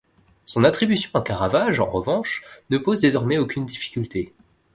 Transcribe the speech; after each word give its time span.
Son 0.47 0.63
attribution 0.63 1.11
à 1.13 1.21
Caravage, 1.21 1.79
en 1.79 1.87
revanche, 1.87 2.41
ne 2.71 2.79
pose 2.79 3.01
désormais 3.01 3.37
aucune 3.37 3.67
difficulté. 3.67 4.33